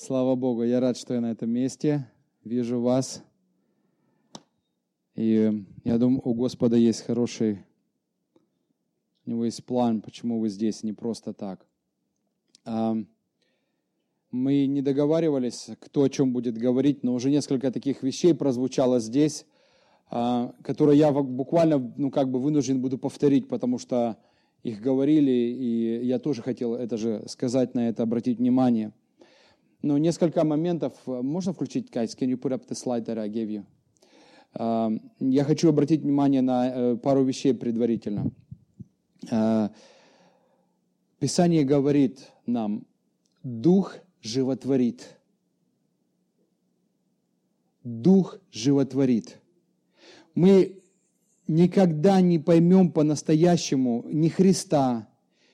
[0.00, 2.08] Слава Богу, я рад, что я на этом месте,
[2.44, 3.24] вижу вас.
[5.16, 7.64] И я думаю, у Господа есть хороший,
[9.26, 11.66] у него есть план, почему вы здесь, не просто так.
[12.64, 12.94] А,
[14.30, 19.46] мы не договаривались, кто о чем будет говорить, но уже несколько таких вещей прозвучало здесь,
[20.10, 24.16] а, которые я буквально, ну, как бы вынужден буду повторить, потому что
[24.62, 28.92] их говорили, и я тоже хотел это же сказать, на это обратить внимание.
[29.82, 33.48] Но несколько моментов, можно включить, guys, can you put up the slide that I gave
[33.48, 33.64] you?
[34.54, 38.30] А, я хочу обратить внимание на э, пару вещей предварительно.
[39.30, 39.70] А,
[41.20, 42.86] Писание говорит нам,
[43.42, 45.16] Дух животворит.
[47.84, 49.38] Дух животворит.
[50.34, 50.82] Мы
[51.46, 55.08] никогда не поймем по-настоящему ни Христа,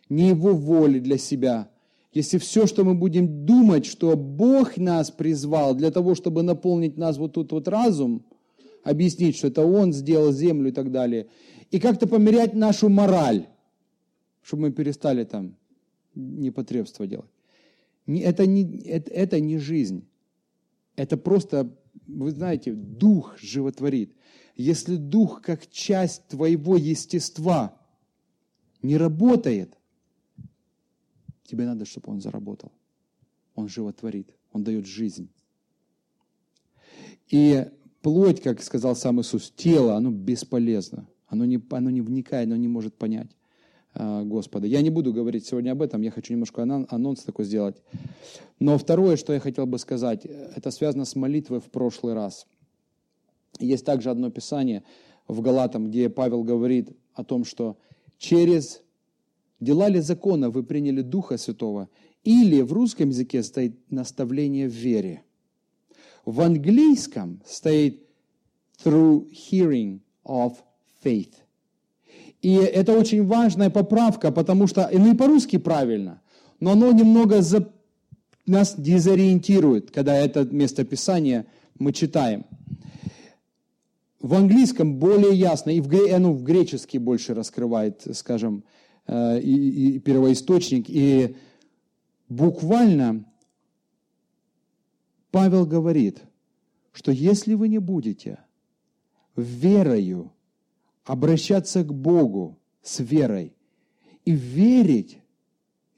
[0.08, 1.70] ни Его воли для себя,
[2.14, 7.18] если все, что мы будем думать, что Бог нас призвал для того, чтобы наполнить нас
[7.18, 8.25] вот тут вот разум,
[8.84, 11.27] объяснить, что это Он сделал землю и так далее,
[11.72, 13.48] и как-то померять нашу мораль,
[14.42, 15.56] чтобы мы перестали там
[16.14, 17.30] непотребство делать.
[18.06, 20.06] Это не, это, это не жизнь.
[20.94, 24.14] Это просто, вы знаете, дух животворит.
[24.55, 27.77] Если дух как часть твоего естества
[28.83, 29.77] не работает,
[31.45, 32.73] тебе надо, чтобы он заработал.
[33.55, 35.28] Он животворит, он дает жизнь.
[37.28, 37.67] И
[38.03, 41.06] плоть, как сказал сам Иисус, тело, оно бесполезно.
[41.27, 43.31] Оно не, оно не вникает, оно не может понять.
[43.95, 44.67] А, Господа.
[44.67, 47.77] Я не буду говорить сегодня об этом, я хочу немножко анонс такой сделать.
[48.59, 52.47] Но второе, что я хотел бы сказать, это связано с молитвой в прошлый раз.
[53.61, 54.83] Есть также одно писание
[55.28, 57.78] в Галатам, где Павел говорит о том, что
[58.19, 58.83] через
[59.64, 61.88] дела ли закона вы приняли Духа Святого,
[62.22, 65.22] или в русском языке стоит наставление в вере.
[66.24, 68.02] В английском стоит
[68.82, 70.54] through hearing of
[71.02, 71.32] faith.
[72.42, 76.20] И это очень важная поправка, потому что, ну и по-русски правильно,
[76.60, 77.72] но оно немного за,
[78.47, 81.47] нас дезориентирует, когда это местописание
[81.78, 82.44] мы читаем.
[84.20, 88.64] В английском более ясно, и в, ну, в греческий больше раскрывает, скажем,
[89.06, 90.87] э, и, и первоисточник.
[90.88, 91.37] И
[92.28, 93.25] буквально
[95.31, 96.22] Павел говорит,
[96.92, 98.38] что если вы не будете
[99.37, 100.32] верою
[101.04, 103.53] обращаться к Богу с верой
[104.25, 105.19] и верить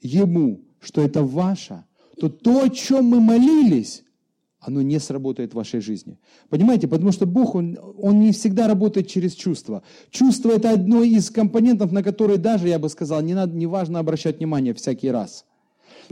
[0.01, 1.83] Ему, что это ваше,
[2.19, 4.03] то то, о чем мы молились,
[4.59, 6.19] оно не сработает в вашей жизни.
[6.49, 9.83] Понимаете, потому что Бог, Он, он не всегда работает через чувства.
[10.09, 13.99] Чувство– это одно из компонентов, на которые даже, я бы сказал, не, надо, не важно
[13.99, 15.45] обращать внимание всякий раз.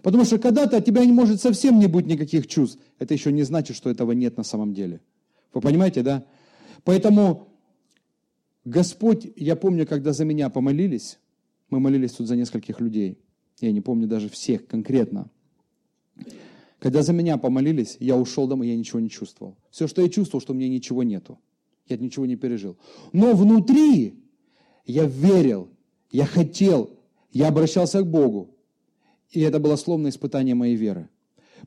[0.03, 2.79] Потому что когда-то от тебя не может совсем не быть никаких чувств.
[2.99, 5.01] Это еще не значит, что этого нет на самом деле.
[5.53, 6.25] Вы понимаете, да?
[6.83, 7.47] Поэтому
[8.65, 11.19] Господь, я помню, когда за меня помолились,
[11.69, 13.19] мы молились тут за нескольких людей,
[13.61, 15.29] я не помню даже всех конкретно.
[16.85, 19.57] Когда за меня помолились, я ушел домой, я ничего не чувствовал.
[19.71, 21.39] Все, что я чувствовал, что у меня ничего нету.
[21.87, 22.77] Я ничего не пережил.
[23.11, 24.13] Но внутри
[24.85, 25.67] я верил,
[26.11, 26.91] я хотел,
[27.31, 28.51] я обращался к Богу.
[29.31, 31.09] И это было словно испытание моей веры.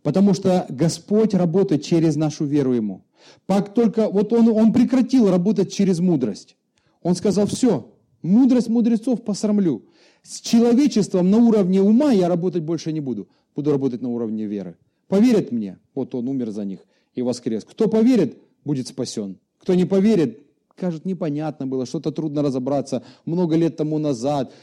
[0.05, 3.03] Потому что Господь работает через нашу веру Ему.
[3.49, 6.57] Как только вот он, он прекратил работать через мудрость.
[7.03, 7.93] Он сказал, все,
[8.23, 9.84] мудрость мудрецов посрамлю.
[10.23, 13.28] С человечеством на уровне ума я работать больше не буду.
[13.57, 14.77] Буду работать на уровне веры.
[15.09, 16.81] Поверят мне, вот он умер за них
[17.15, 17.65] и воскрес.
[17.65, 19.39] Кто поверит, будет спасен.
[19.59, 20.47] Кто не поверит,
[20.77, 24.55] скажет, непонятно было, что-то трудно разобраться, много лет тому назад.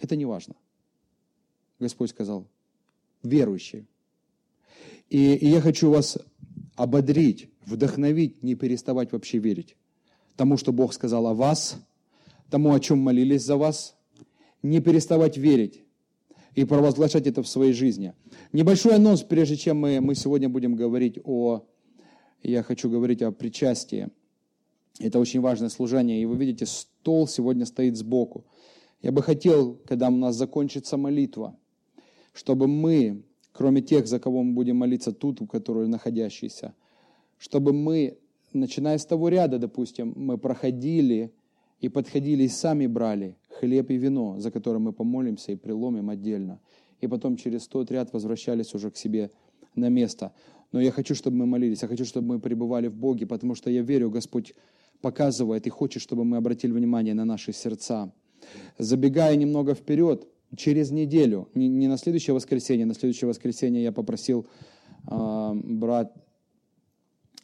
[0.00, 0.54] Это не важно.
[1.78, 2.46] Господь сказал,
[3.22, 3.86] верующие.
[5.10, 6.18] И, и я хочу вас
[6.74, 9.76] ободрить, вдохновить, не переставать вообще верить
[10.38, 11.76] тому, что Бог сказал о вас,
[12.48, 13.96] тому, о чем молились за вас,
[14.62, 15.82] не переставать верить
[16.58, 18.14] и провозглашать это в своей жизни.
[18.52, 21.62] Небольшой анонс, прежде чем мы, мы сегодня будем говорить о,
[22.42, 24.08] я хочу говорить о причастии.
[24.98, 28.44] Это очень важное служение, и вы видите, стол сегодня стоит сбоку.
[29.02, 31.56] Я бы хотел, когда у нас закончится молитва,
[32.32, 33.22] чтобы мы,
[33.52, 36.74] кроме тех, за кого мы будем молиться тут, которые находящиеся,
[37.36, 38.18] чтобы мы
[38.52, 41.32] начиная с того ряда, допустим, мы проходили
[41.78, 46.60] и подходили и сами брали хлеб и вино, за которым мы помолимся и приломим отдельно.
[47.00, 49.30] И потом через тот ряд возвращались уже к себе
[49.74, 50.32] на место.
[50.72, 53.70] Но я хочу, чтобы мы молились, я хочу, чтобы мы пребывали в Боге, потому что
[53.70, 54.54] я верю, Господь
[55.00, 58.12] показывает и хочет, чтобы мы обратили внимание на наши сердца.
[58.78, 60.26] Забегая немного вперед,
[60.56, 64.46] через неделю, не, на следующее воскресенье, на следующее воскресенье я попросил
[65.06, 66.12] а, брат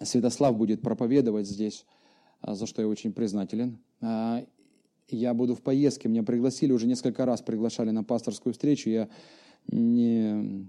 [0.03, 1.87] Святослав будет проповедовать здесь,
[2.41, 3.79] а, за что я очень признателен.
[4.01, 4.45] А,
[5.09, 9.09] я буду в поездке, меня пригласили, уже несколько раз приглашали на пасторскую встречу, я
[9.69, 10.69] не...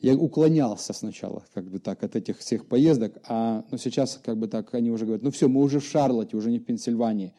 [0.00, 4.48] Я уклонялся сначала, как бы так, от этих всех поездок, а ну, сейчас, как бы
[4.48, 7.32] так, они уже говорят, ну все, мы уже в Шарлотте, уже не в Пенсильвании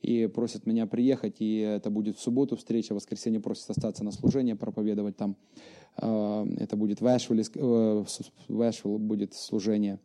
[0.00, 4.12] и просят меня приехать, и это будет в субботу встреча, в воскресенье просят остаться на
[4.12, 5.36] служение, проповедовать там.
[5.96, 8.04] А, это будет в Эшвилле, э,
[8.48, 9.98] в Эшвилл будет служение.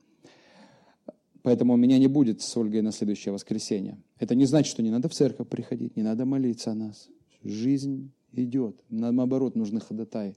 [1.43, 4.01] Поэтому меня не будет с Ольгой на следующее воскресенье.
[4.17, 7.09] Это не значит, что не надо в церковь приходить, не надо молиться о нас.
[7.43, 8.81] Жизнь идет.
[8.89, 10.35] Наоборот, нужны ходатай,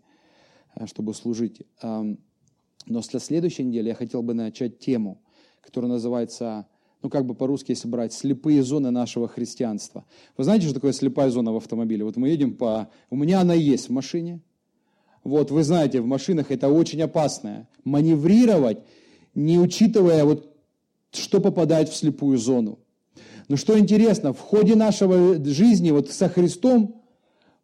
[0.75, 1.63] э, чтобы служить.
[1.83, 5.23] Но для следующей недели я хотел бы начать тему,
[5.61, 6.67] которая называется
[7.03, 10.05] ну как бы по-русски, если брать, слепые зоны нашего христианства.
[10.37, 12.05] Вы знаете, что такое слепая зона в автомобиле?
[12.05, 12.91] Вот мы едем по...
[13.11, 14.41] У меня она есть в машине.
[15.23, 17.69] Вот вы знаете, в машинах это очень опасно.
[17.85, 18.79] Маневрировать,
[19.35, 20.56] не учитывая, вот,
[21.17, 22.79] что попадает в слепую зону.
[23.49, 27.03] Но что интересно, в ходе нашего жизни вот со Христом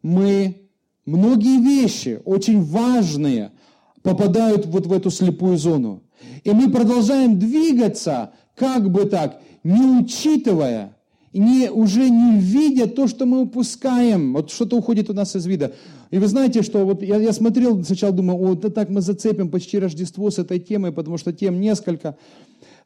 [0.01, 0.69] мы
[1.05, 3.51] многие вещи очень важные
[4.01, 6.03] попадают вот в эту слепую зону.
[6.43, 10.95] И мы продолжаем двигаться как бы так, не учитывая,
[11.33, 15.73] не, уже не видя то, что мы упускаем, вот что-то уходит у нас из вида.
[16.11, 19.79] И вы знаете, что вот я, я смотрел, сначала думаю, вот так мы зацепим почти
[19.79, 22.17] Рождество с этой темой, потому что тем несколько.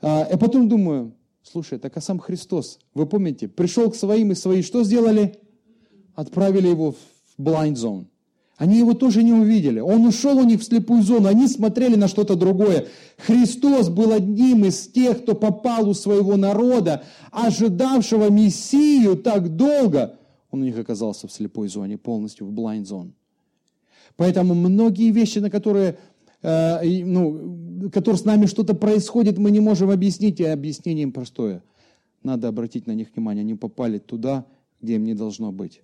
[0.01, 1.13] А, а потом думаю,
[1.43, 5.39] слушай, так а сам Христос, вы помните, пришел к своим и свои что сделали?
[6.15, 8.05] Отправили его в blind zone.
[8.57, 9.79] Они его тоже не увидели.
[9.79, 12.87] Он ушел у них в слепую зону, они смотрели на что-то другое.
[13.17, 20.17] Христос был одним из тех, кто попал у своего народа, ожидавшего Мессию так долго.
[20.49, 23.11] Он у них оказался в слепой зоне, полностью в blind zone.
[24.15, 25.99] Поэтому многие вещи, на которые,
[26.41, 31.63] э, ну, которые с нами что-то происходит, мы не можем объяснить, и объяснение им простое.
[32.23, 33.41] Надо обратить на них внимание.
[33.41, 34.45] Они попали туда,
[34.81, 35.81] где им не должно быть.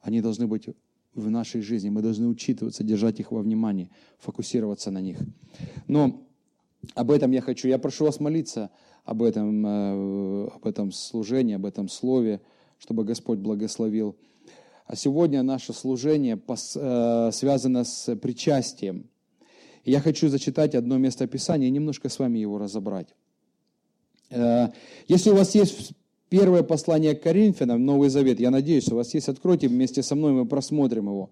[0.00, 0.68] Они должны быть
[1.14, 1.90] в нашей жизни.
[1.90, 5.18] Мы должны учитываться, держать их во внимании, фокусироваться на них.
[5.86, 6.26] Но
[6.94, 7.68] об этом я хочу.
[7.68, 8.70] Я прошу вас молиться
[9.04, 12.40] об этом, э, об этом служении, об этом слове,
[12.78, 14.16] чтобы Господь благословил.
[14.86, 19.08] А сегодня наше служение э, связано с причастием.
[19.84, 23.08] Я хочу зачитать одно место Писания и немножко с вами его разобрать.
[24.30, 24.68] Э,
[25.08, 25.94] если у вас есть
[26.34, 28.40] Первое послание к Коринфянам, Новый Завет.
[28.40, 29.28] Я надеюсь, у вас есть.
[29.28, 31.30] Откройте вместе со мной, мы просмотрим его.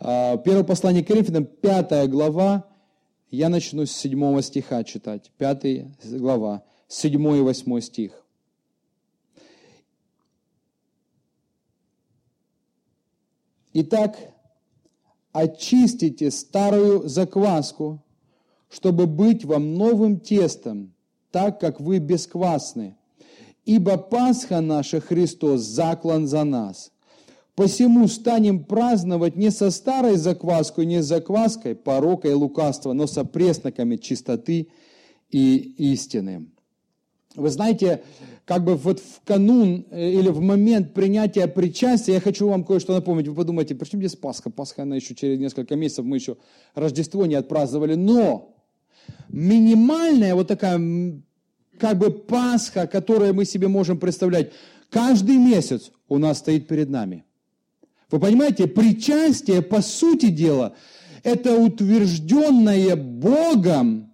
[0.00, 2.66] А, первое послание к Коринфянам, пятая глава.
[3.30, 5.30] Я начну с седьмого стиха читать.
[5.38, 8.24] Пятая глава, седьмой и восьмой стих.
[13.72, 14.18] Итак,
[15.32, 18.02] очистите старую закваску,
[18.68, 20.92] чтобы быть вам новым тестом,
[21.30, 22.96] так как вы бесквасны–
[23.64, 26.90] ибо Пасха наша Христос заклан за нас.
[27.54, 33.24] Посему станем праздновать не со старой закваской, не с закваской порока и лукавства, но со
[33.24, 34.68] пресноками чистоты
[35.30, 35.56] и
[35.92, 36.46] истины.
[37.36, 38.02] Вы знаете,
[38.44, 42.92] как бы вот в канун э, или в момент принятия причастия, я хочу вам кое-что
[42.92, 43.28] напомнить.
[43.28, 44.50] Вы подумаете, почему здесь Пасха?
[44.50, 46.36] Пасха, она еще через несколько месяцев, мы еще
[46.74, 47.94] Рождество не отпраздновали.
[47.94, 48.56] Но
[49.28, 50.78] минимальная вот такая
[51.78, 54.52] как бы Пасха, которую мы себе можем представлять,
[54.90, 57.24] каждый месяц у нас стоит перед нами.
[58.10, 60.74] Вы понимаете, причастие, по сути дела,
[61.22, 64.12] это утвержденное Богом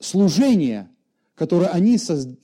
[0.00, 0.88] служение,
[1.34, 1.98] которое они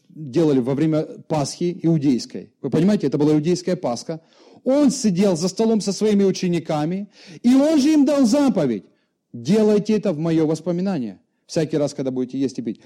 [0.08, 2.52] делали во время Пасхи иудейской.
[2.60, 4.20] Вы понимаете, это была иудейская Пасха.
[4.64, 7.08] Он сидел за столом со своими учениками,
[7.42, 8.84] и он же им дал заповедь.
[9.32, 12.80] Делайте это в мое воспоминание всякий раз, когда будете есть и пить.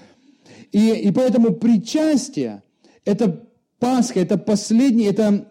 [0.71, 2.63] И, и поэтому причастие–
[3.05, 3.47] это
[3.79, 5.47] Пасха, это последний, это,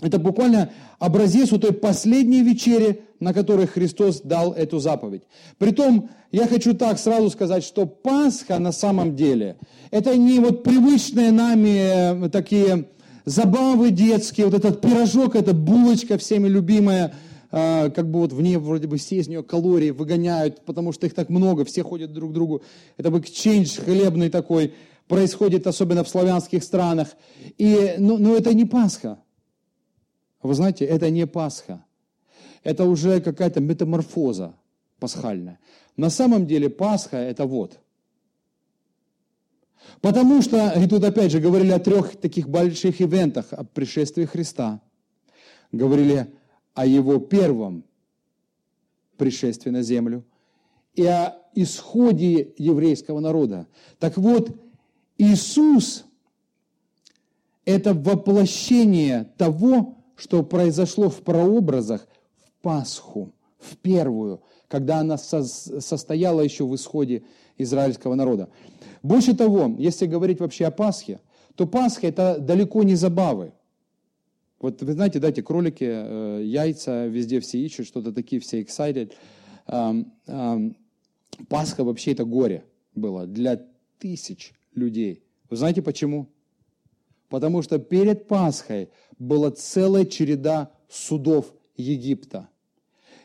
[0.00, 5.22] это буквально образец у той последней вечери, на которой Христос дал эту заповедь.
[5.58, 9.56] Притом, я хочу так сразу сказать, что Пасха на самом деле,
[9.90, 12.88] это не вот привычные нами э, такие
[13.24, 17.14] забавы детские, вот этот пирожок, эта булочка всеми любимая–
[17.58, 21.06] а, как бы вот в ней вроде бы все из нее калории выгоняют, потому что
[21.06, 22.60] их так много, все ходят друг к другу.
[22.98, 24.74] Это бы эксчейндж хлебный такой
[25.08, 27.08] происходит, особенно в славянских странах.
[27.56, 29.20] И, но, но это не Пасха.
[30.42, 31.82] Вы знаете, это не Пасха.
[32.66, 34.56] Это уже какая-то метаморфоза
[34.98, 35.60] пасхальная.
[35.96, 37.78] На самом деле Пасха– это вот.
[40.00, 44.80] Потому что, и тут опять же говорили о трех таких больших ивентах, о пришествии Христа.
[45.70, 46.34] Говорили
[46.74, 47.84] о его первом
[49.16, 50.24] пришествии на землю
[50.94, 53.68] и о исходе еврейского народа.
[54.00, 54.60] Так вот,
[55.18, 56.04] Иисус–
[57.64, 62.08] это воплощение того, что произошло в прообразах
[62.66, 67.22] Пасху, в первую, когда она состояла еще в исходе
[67.58, 68.48] израильского народа.
[69.04, 71.20] Больше того, если говорить вообще о Пасхе,
[71.54, 73.52] то Пасха– это далеко не забавы.
[74.58, 79.12] Вот вы знаете, дайте кролики, э, яйца, везде все ищут, что-то такие, все excited.
[81.48, 82.64] Пасха вообще это горе
[82.96, 83.64] было для
[84.00, 85.22] тысяч людей.
[85.50, 86.26] Вы знаете почему?
[87.28, 88.88] Потому что перед Пасхой
[89.20, 92.48] была целая череда судов Египта.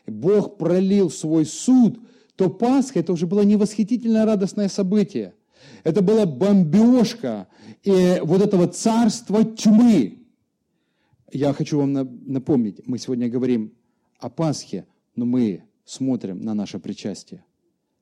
[0.06, 2.00] Бог пролил свой суд,
[2.36, 5.34] то Пасха это уже было не восхитительное радостное событие.
[5.84, 7.48] Это была бомбежка
[7.82, 10.18] и вот этого царства тьмы.
[11.32, 13.72] Я хочу вам напомнить, мы сегодня говорим
[14.18, 17.44] о Пасхе, но мы смотрим на наше причастие.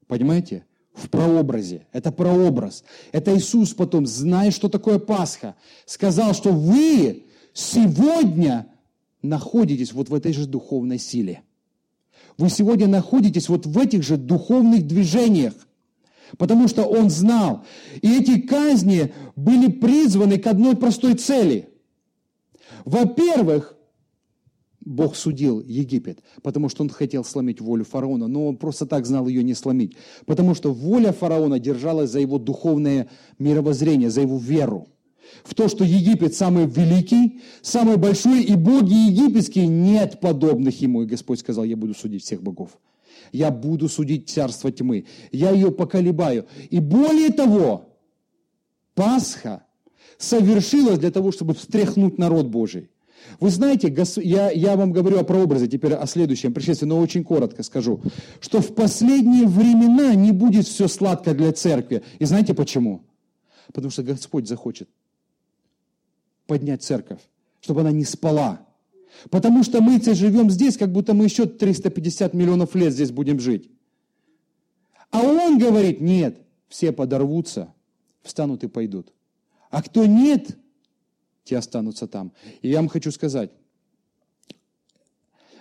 [0.06, 0.64] Понимаете?
[0.92, 1.86] В прообразе.
[1.92, 2.82] Это прообраз.
[3.12, 5.54] Это Иисус потом, зная, что такое Пасха,
[5.86, 8.66] сказал, что вы сегодня
[9.22, 11.42] находитесь вот в этой же духовной силе.
[12.38, 15.54] Вы сегодня находитесь вот в этих же духовных движениях.
[16.38, 17.64] Потому что он знал.
[18.02, 21.68] И эти казни были призваны к одной простой цели.
[22.84, 23.76] Во-первых,
[24.80, 29.28] Бог судил Египет, потому что он хотел сломить волю фараона, но он просто так знал
[29.28, 34.88] ее не сломить, потому что воля фараона держалась за его духовное мировоззрение, за его веру.
[35.44, 41.02] В то, что Египет самый великий, самый большой, и боги египетские нет подобных ему.
[41.02, 42.78] И Господь сказал, я буду судить всех богов.
[43.32, 45.06] Я буду судить царство тьмы.
[45.32, 46.46] Я ее поколебаю.
[46.70, 47.88] И более того,
[48.94, 49.64] Пасха
[50.18, 52.90] совершилась для того, чтобы встряхнуть народ Божий.
[53.38, 57.62] Вы знаете, я, я вам говорю о прообразе, теперь о следующем пришествии, но очень коротко
[57.62, 58.00] скажу,
[58.40, 62.02] что в последние времена не будет все сладко для церкви.
[62.18, 63.02] И знаете почему?
[63.72, 64.88] Потому что Господь захочет
[66.50, 67.20] поднять церковь,
[67.60, 68.66] чтобы она не спала.
[69.30, 73.70] Потому что мы живем здесь, как будто мы еще 350 миллионов лет здесь будем жить.
[75.12, 77.72] А он говорит, нет, все подорвутся,
[78.22, 79.12] встанут и пойдут.
[79.70, 80.58] А кто нет,
[81.44, 82.32] те останутся там.
[82.62, 83.52] И я вам хочу сказать,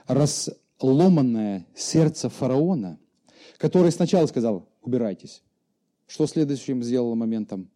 [0.08, 2.98] разломанное сердце фараона,
[3.60, 5.44] который сначала сказал, убирайтесь,
[6.08, 7.70] что следующим сделал моментом?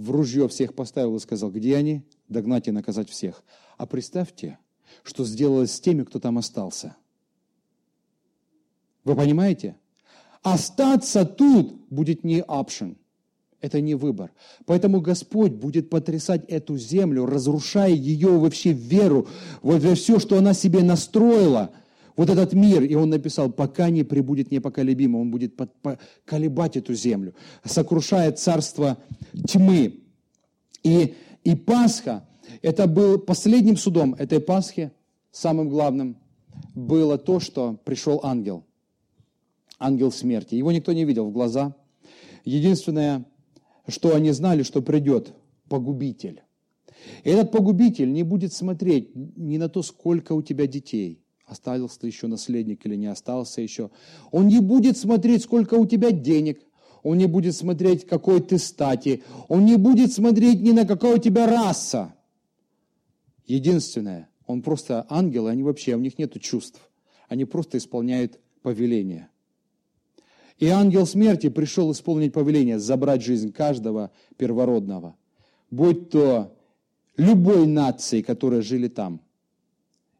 [0.00, 2.02] В ружье всех поставил и сказал, где они?
[2.26, 3.44] Догнать и наказать всех.
[3.76, 4.58] А представьте,
[5.02, 6.96] что сделалось с теми, кто там остался.
[9.04, 9.76] Вы понимаете?
[10.42, 12.96] Остаться тут будет не option.
[13.60, 14.32] Это не выбор.
[14.64, 19.28] Поэтому Господь будет потрясать эту землю, разрушая ее вообще веру,
[19.60, 21.72] во все, что она себе настроила,
[22.16, 22.82] вот этот мир.
[22.82, 25.58] И он написал, пока не прибудет непоколебимо, он будет
[26.24, 28.98] колебать эту землю, сокрушает царство
[29.46, 30.00] тьмы.
[30.82, 31.14] И,
[31.44, 32.24] и Пасха,
[32.62, 34.92] это был последним судом этой Пасхи,
[35.30, 36.16] самым главным,
[36.74, 38.64] было то, что пришел ангел,
[39.78, 40.54] ангел смерти.
[40.54, 41.74] Его никто не видел в глаза.
[42.44, 43.26] Единственное,
[43.86, 45.34] что они знали, что придет
[45.68, 46.42] погубитель.
[47.24, 52.06] И этот погубитель не будет смотреть ни на то, сколько у тебя детей, остался ты
[52.06, 53.90] еще наследник или не остался еще.
[54.30, 56.62] Он не будет смотреть, сколько у тебя денег,
[57.02, 61.18] он не будет смотреть, какой ты стати, он не будет смотреть ни на какая у
[61.18, 62.14] тебя раса.
[63.46, 66.80] Единственное, он просто ангелы, они вообще, у них нет чувств.
[67.28, 69.28] Они просто исполняют повеление.
[70.58, 75.16] И ангел смерти пришел исполнить повеление, забрать жизнь каждого первородного,
[75.70, 76.54] будь то
[77.16, 79.20] любой нации, которые жили там,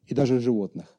[0.06, 0.96] и даже животных.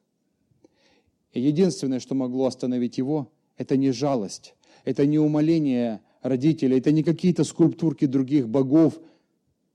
[1.32, 7.02] И единственное, что могло остановить его, это не жалость, это не умоление родителей, это не
[7.02, 9.00] какие-то скульптурки других богов.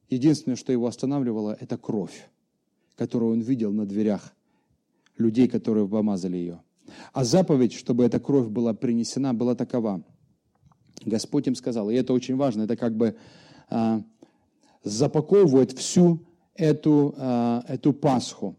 [0.10, 2.30] Единственное, что его останавливало, это кровь,
[2.96, 4.34] которую он видел на дверях
[5.18, 6.62] людей, которые помазали ее.
[7.12, 10.04] А заповедь, чтобы эта кровь была принесена, была такова.
[11.06, 13.16] Господь им сказал, и это очень важно, это как бы
[13.70, 14.02] а,
[14.84, 18.56] запаковывает всю эту, а, эту Пасху.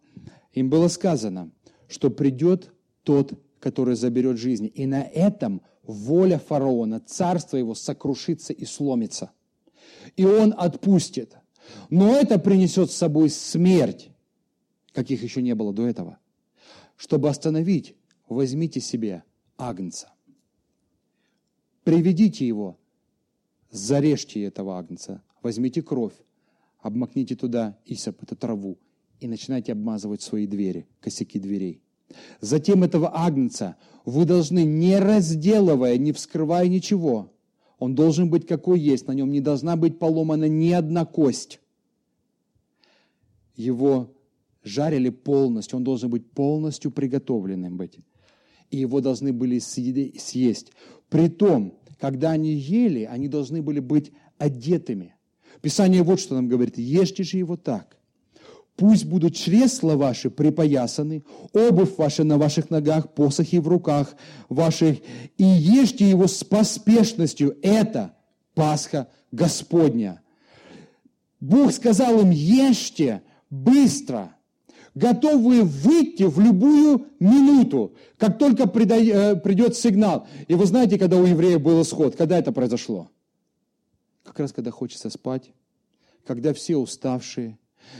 [0.52, 1.50] Им было сказано,
[1.88, 2.72] что придет
[3.08, 4.68] тот, который заберет жизни.
[4.68, 9.30] И на этом воля фараона, царство его сокрушится и сломится.
[10.16, 11.38] И он отпустит.
[11.88, 14.10] Но это принесет с собой смерть,
[14.92, 16.18] каких еще не было до этого,
[16.98, 17.96] чтобы остановить
[18.28, 19.24] возьмите себе
[19.56, 20.12] агнца,
[21.84, 22.78] приведите его,
[23.70, 26.12] зарежьте этого агнца, возьмите кровь,
[26.80, 28.76] обмакните туда исоп, эту траву,
[29.18, 31.80] и начинайте обмазывать свои двери, косяки дверей.
[32.40, 37.32] Затем этого агнца вы должны, не разделывая, не вскрывая ничего,
[37.78, 41.60] он должен быть какой есть, на нем не должна быть поломана ни одна кость.
[43.56, 44.14] Его
[44.64, 47.98] жарили полностью, он должен быть полностью приготовленным быть.
[48.70, 50.72] И его должны были съесть.
[51.08, 55.14] Притом, когда они ели, они должны были быть одетыми.
[55.62, 57.97] Писание вот что нам говорит, ешьте же его так.
[58.78, 64.14] Пусть будут чресла ваши припоясаны, обувь ваша на ваших ногах, посохи в руках
[64.48, 64.98] ваших,
[65.36, 67.58] и ешьте его с поспешностью.
[67.60, 68.14] Это
[68.54, 70.22] Пасха Господня.
[71.40, 74.36] Бог сказал им, ешьте быстро,
[74.94, 80.28] готовые выйти в любую минуту, как только э, придет сигнал.
[80.46, 83.10] И вы знаете, когда у евреев был исход, когда это произошло?
[84.22, 85.50] Как раз когда хочется спать,
[86.24, 87.58] когда все уставшие,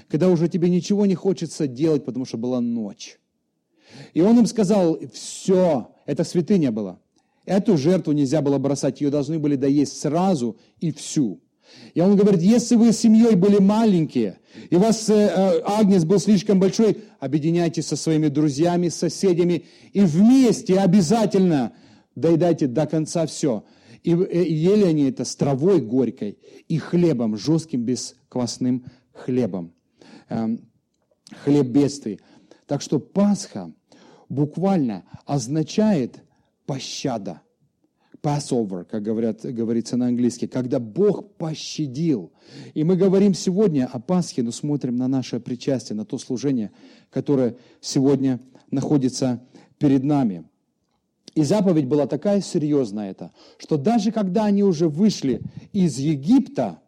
[0.09, 3.19] когда уже тебе ничего не хочется делать, потому что была ночь.
[4.15, 6.99] И он им сказал, все, это святыня была.
[7.45, 11.41] Эту жертву нельзя было бросать, ее должны были доесть сразу и всю.
[11.95, 14.39] И он говорит, если вы с семьей были маленькие,
[14.71, 20.01] и у вас э, э, агнец был слишком большой, объединяйтесь со своими друзьями, соседями, и
[20.01, 21.73] вместе обязательно
[22.15, 23.65] доедайте до конца все.
[24.03, 29.73] И, э, и ели они это с травой горькой и хлебом, жестким, бесквасным хлебом.
[30.29, 30.61] Эм,
[31.45, 32.21] хлеб бедствий.
[32.67, 33.73] Так что Пасха
[34.29, 36.23] буквально означает
[36.67, 37.43] пощада.
[38.21, 42.33] Passover, как говорят, говорится на английском, когда Бог пощадил.
[42.75, 46.73] И мы говорим сегодня о Пасхе, но смотрим на наше причастие, на то служение,
[47.11, 48.41] которое сегодня
[48.73, 49.41] находится
[49.79, 50.45] перед нами.
[51.35, 55.41] И заповедь была такая серьезная это, что даже когда они уже вышли
[55.73, 56.81] из Египта,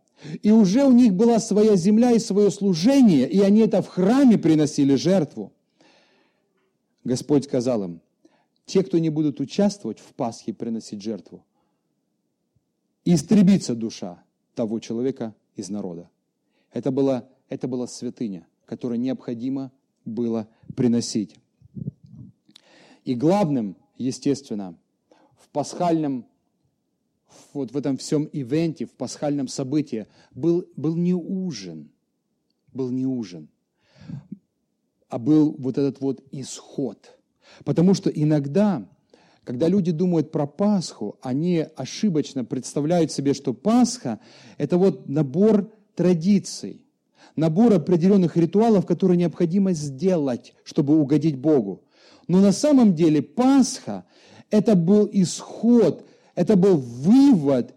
[0.42, 4.38] и уже у них была своя земля и свое служение, и они это в храме
[4.38, 5.52] приносили жертву.
[7.04, 8.00] Господь сказал им,
[8.66, 11.44] те, кто не будут участвовать в Пасхе, приносить жертву,
[13.04, 14.22] истребится душа
[14.54, 16.10] того человека из народа.
[16.72, 19.72] Это была, это была святыня, которую необходимо
[20.04, 21.36] было приносить.
[23.04, 24.76] И главным, естественно,
[25.36, 26.26] в пасхальном
[27.52, 31.90] вот в этом всем ивенте, в пасхальном событии, был, был не ужин,
[32.72, 33.48] был не ужин,
[35.08, 37.18] а был вот этот вот исход.
[37.64, 38.88] Потому что иногда,
[39.44, 44.20] когда люди думают про Пасху, они ошибочно представляют себе, что Пасха–
[44.58, 46.86] это вот набор традиций,
[47.36, 51.82] набор определенных ритуалов, которые необходимо сделать, чтобы угодить Богу.
[52.28, 54.04] Но на самом деле Пасха–
[54.50, 57.74] это был исход это был вывод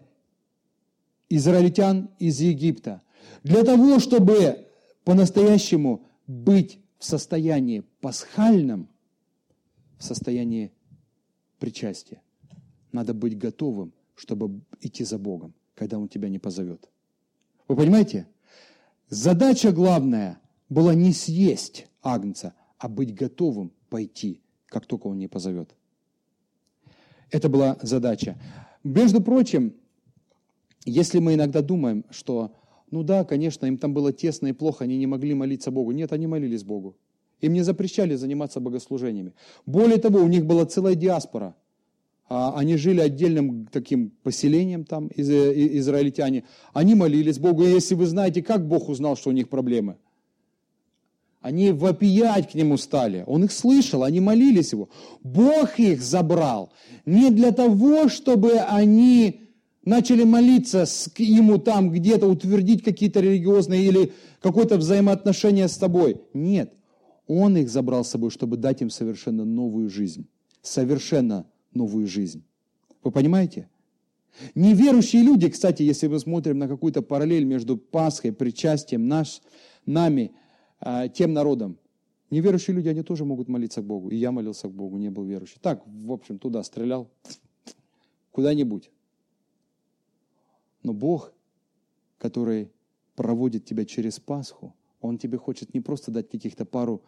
[1.28, 3.02] израильтян из Египта.
[3.42, 4.66] Для того, чтобы
[5.04, 8.88] по-настоящему быть в состоянии пасхальном,
[9.98, 10.72] в состоянии
[11.58, 12.22] причастия,
[12.92, 16.88] надо быть готовым, чтобы идти за Богом, когда Он тебя не позовет.
[17.68, 18.28] Вы понимаете?
[19.08, 25.74] Задача главная была не съесть агнца, а быть готовым пойти, как только Он не позовет.
[27.30, 28.36] Это была задача.
[28.82, 29.74] Между прочим,
[30.84, 32.52] если мы иногда думаем, что,
[32.90, 35.92] ну да, конечно, им там было тесно и плохо, они не могли молиться Богу.
[35.92, 36.96] Нет, они молились Богу.
[37.40, 39.32] Им не запрещали заниматься богослужениями.
[39.66, 41.54] Более того, у них была целая диаспора.
[42.28, 46.44] А, они жили отдельным таким поселением там, израильтяне.
[46.72, 47.64] Они молились Богу.
[47.64, 49.96] И если вы знаете, как Бог узнал, что у них проблемы–
[51.44, 53.22] они вопиять к нему стали.
[53.26, 54.88] Он их слышал, они молились его.
[55.22, 56.72] Бог их забрал
[57.04, 59.42] не для того, чтобы они
[59.84, 60.86] начали молиться
[61.18, 66.22] ему там где-то, утвердить какие-то религиозные или какое-то взаимоотношение с тобой.
[66.32, 66.72] Нет.
[67.26, 70.26] Он их забрал с собой, чтобы дать им совершенно новую жизнь.
[70.62, 72.42] Совершенно новую жизнь.
[73.02, 73.68] Вы понимаете?
[74.54, 79.42] Неверующие люди, кстати, если мы смотрим на какую-то параллель между Пасхой, причастием наш,
[79.84, 80.32] нами–
[81.14, 81.78] тем народам.
[82.30, 84.10] Неверующие люди, они тоже могут молиться к Богу.
[84.10, 85.58] И я молился к Богу, не был верующий.
[85.60, 87.10] Так, в общем, туда стрелял,
[88.32, 88.90] куда-нибудь.
[90.82, 91.32] Но Бог,
[92.18, 92.72] который
[93.14, 97.02] проводит тебя через Пасху, Он тебе хочет не просто дать каких-то пару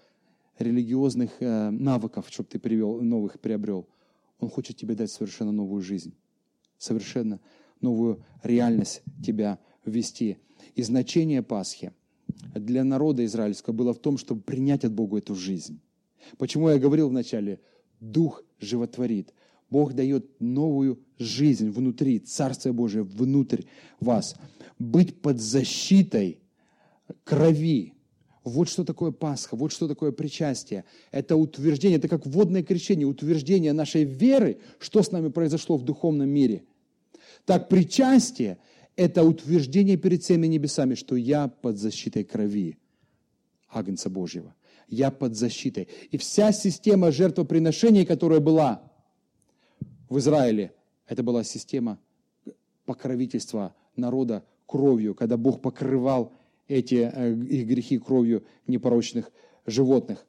[0.58, 3.88] религиозных э, навыков, чтобы ты привел, новых приобрел.
[4.38, 6.14] Он хочет тебе дать совершенно новую жизнь,
[6.78, 7.40] совершенно
[7.80, 10.38] новую реальность тебя ввести.
[10.74, 11.92] И значение Пасхи–
[12.54, 15.80] для народа израильского было в том, чтобы принять от Бога эту жизнь.
[16.38, 17.60] Почему я говорил вначале,
[18.00, 19.32] Дух животворит.
[19.70, 23.62] Бог дает новую жизнь внутри, Царствие Божие внутрь
[24.00, 24.36] вас.
[24.78, 26.40] Быть под защитой
[27.24, 27.94] крови,
[28.44, 30.84] Вот что такое Пасха, вот что такое причастие.
[31.10, 36.28] Это утверждение, это как водное крещение, утверждение нашей веры, что с нами произошло в духовном
[36.28, 36.62] мире.
[37.44, 38.58] Так причастие–
[38.96, 42.78] это утверждение перед всеми небесами, что я под защитой крови
[43.68, 44.54] Агнца Божьего.
[44.88, 45.88] Я под защитой.
[46.10, 48.82] И вся система жертвоприношений, которая была
[50.08, 50.72] в Израиле,
[51.06, 51.98] это была система
[52.84, 56.32] покровительства народа кровью, когда Бог покрывал
[56.68, 59.30] эти э, их грехи кровью непорочных
[59.66, 60.24] животных.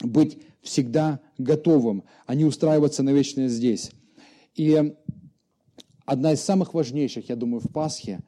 [0.00, 3.90] Быть всегда готовым, а не устраиваться на вечное здесь.
[4.54, 4.94] И
[6.10, 8.20] одна из самых важнейших, я думаю, в Пасхе,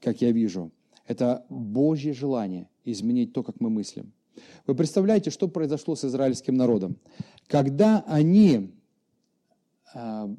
[0.00, 0.70] как я вижу,
[1.08, 4.12] это Божье желание изменить то, как мы мыслим.
[4.66, 6.96] Вы представляете, что произошло с израильским народом?
[7.48, 8.70] Когда они,
[9.94, 10.36] э,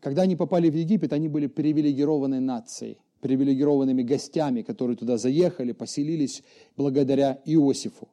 [0.00, 6.42] когда они попали в Египет, они были привилегированной нацией привилегированными гостями, которые туда заехали, поселились
[6.76, 8.08] благодаря Иосифу.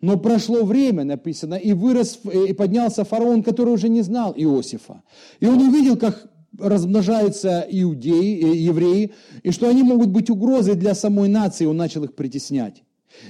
[0.00, 5.02] Но прошло время, написано, и вырос, и поднялся фараон, который уже не знал Иосифа.
[5.40, 10.94] И он увидел, как размножаются иудеи, э, евреи, и что они могут быть угрозой для
[10.94, 12.82] самой нации, он начал их притеснять.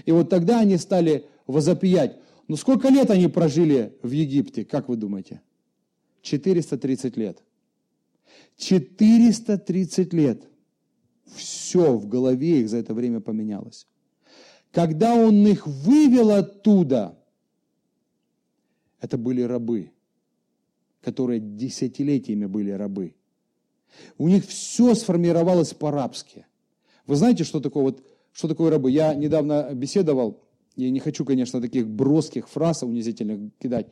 [0.06, 2.16] И вот тогда они стали возопиять.
[2.48, 5.40] Ну сколько лет они прожили в Египте, как вы думаете?
[6.22, 7.42] 430 лет.
[8.56, 10.42] 430 лет
[11.34, 13.86] все в голове их за это время поменялось.
[14.72, 17.18] Когда он их вывел оттуда,
[19.00, 19.92] это были рабы,
[21.02, 23.14] которые десятилетиями были рабы.
[24.16, 26.46] У них все сформировалось по-рабски.
[27.06, 28.90] Вы знаете, что такое, вот, что такое рабы?
[28.90, 30.40] Я недавно беседовал,
[30.76, 33.88] я не хочу, конечно, таких броских фраз унизительных кидать,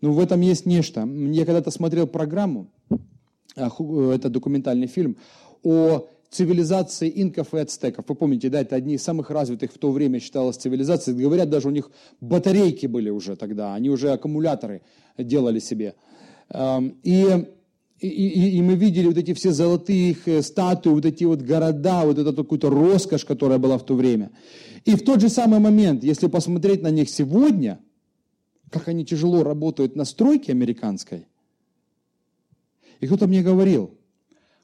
[0.00, 1.06] но в этом есть нечто.
[1.06, 2.72] Я когда-то смотрел программу,
[3.54, 3.70] а,
[4.12, 5.16] это документальный фильм,
[5.62, 8.04] о цивилизации инков и ацтеков.
[8.08, 11.14] Вы помните, да, это одни из самых развитых в то время считалось цивилизаций.
[11.14, 14.82] Говорят, даже у них батарейки были уже тогда, они уже аккумуляторы
[15.16, 15.94] делали себе.
[16.50, 17.46] Эм, и,
[18.00, 22.04] и, и мы видели вот эти все золотые их э, статуи, вот эти вот города,
[22.04, 24.32] вот эту какую-то роскошь, которая была в то время.
[24.84, 27.78] И в тот же самый момент, если посмотреть на них сегодня,
[28.70, 31.26] как они тяжело работают на стройке американской,
[33.00, 33.94] и кто-то мне говорил–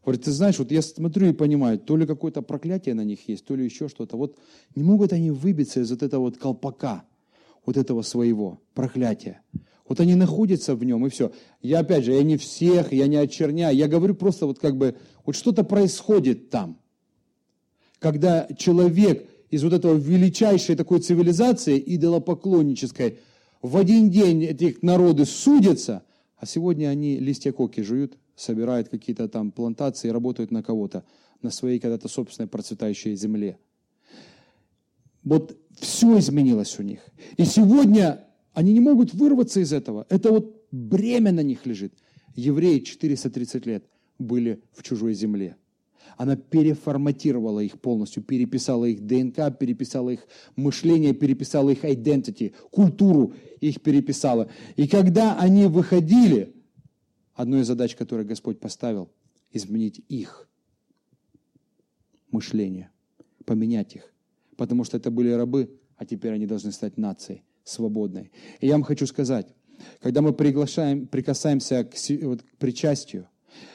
[0.04, 3.44] Говорит, ты знаешь, вот я смотрю и понимаю, то ли какое-то проклятие на них есть,
[3.44, 4.16] то ли еще что-то.
[4.16, 4.38] Вот
[4.74, 7.04] не могут они выбиться из вот этого вот колпака,
[7.66, 9.42] вот этого своего проклятия.
[9.86, 11.32] Вот они находятся в нем, и все.
[11.60, 14.96] Я, опять же, я не всех, я не очерняю, я говорю просто вот как бы,
[15.26, 16.78] вот что-то происходит там.
[17.98, 23.18] Когда человек из вот этого величайшей такой цивилизации, идолопоклоннической,
[23.60, 26.04] в один день этих народы судятся,
[26.36, 31.04] а сегодня они листья коки жуют, собирают какие-то там плантации, работают на кого-то,
[31.42, 33.58] на своей когда-то собственной процветающей земле.
[35.22, 37.00] Вот все изменилось у них.
[37.36, 40.06] И сегодня они не могут вырваться из этого.
[40.08, 41.94] Это вот бремя на них лежит.
[42.34, 43.84] Евреи 430 лет
[44.18, 45.56] были в чужой земле.
[46.16, 53.80] Она переформатировала их полностью, переписала их ДНК, переписала их мышление, переписала их identity, культуру их
[53.80, 54.50] переписала.
[54.76, 56.54] И когда они выходили,
[57.40, 59.10] одной из задач, которые Господь поставил,
[59.50, 60.48] изменить их
[62.30, 62.90] мышление,
[63.44, 64.12] поменять их.
[64.56, 68.30] Потому что это были рабы, а теперь они должны стать нацией свободной.
[68.60, 69.54] И я вам хочу сказать,
[70.00, 73.28] когда мы приглашаем, прикасаемся к, вот, к причастию,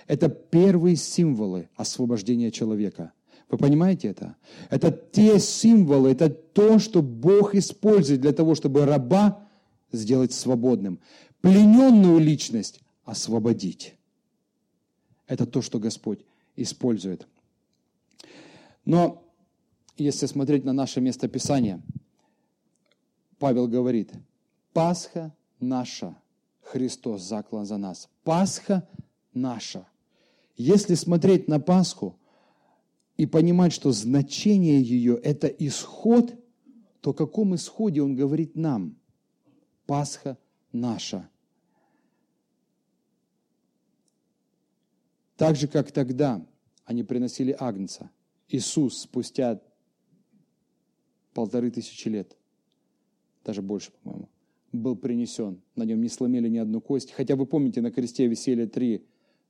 [0.08, 3.13] это первые символы освобождения человека.
[3.49, 4.36] Вы понимаете это?
[4.69, 9.47] Это те символы, это то, что Бог использует для того, чтобы раба
[9.91, 10.99] сделать свободным.
[11.41, 13.95] Плененную личность освободить.
[15.27, 17.27] Это то, что Господь использует.
[18.83, 19.23] Но
[19.97, 21.81] если смотреть на наше местописание,
[23.39, 24.11] Павел говорит,
[24.73, 26.17] Пасха наша,
[26.61, 28.09] Христос заклан за нас.
[28.23, 28.87] Пасха
[29.33, 29.87] наша.
[30.57, 32.17] Если смотреть на Пасху
[33.17, 36.33] и понимать, что значение ее– это исход,
[37.01, 38.97] то о каком исходе он говорит нам?
[39.85, 40.37] Пасха
[40.71, 41.29] наша–
[45.37, 46.45] Так же, как тогда
[46.85, 48.09] они приносили Агнца,
[48.47, 49.59] Иисус спустя
[51.33, 52.37] полторы тысячи лет,
[53.43, 54.29] даже больше, по-моему,
[54.71, 55.61] был принесен.
[55.75, 57.11] На нем не сломили ни одну кость.
[57.11, 59.05] Хотя вы помните, на кресте висели три,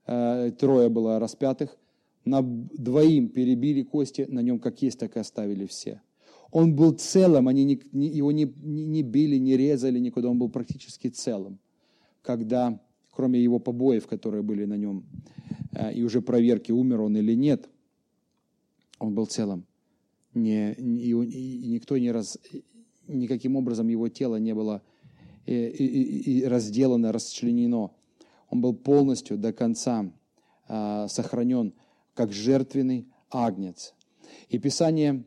[0.05, 1.77] э, трое было распятых,
[2.25, 6.01] на двоим перебили кости, на нем как есть, так и оставили все.
[6.51, 10.39] Он был целым, они не, не, его не, не, не били, не резали никуда, он
[10.39, 11.59] был практически целым,
[12.21, 12.79] когда,
[13.11, 15.05] кроме его побоев, которые были на нем,
[15.93, 17.69] и уже проверки, умер он или нет,
[18.99, 19.65] он был целым.
[20.33, 22.37] не, и, и никто не раз,
[23.07, 24.81] никаким образом его тело не было
[25.45, 27.91] и, и, и разделано, расчленено.
[28.49, 30.11] Он был полностью до конца
[30.67, 31.73] а, сохранен
[32.13, 33.93] как жертвенный агнец.
[34.49, 35.23] И Писание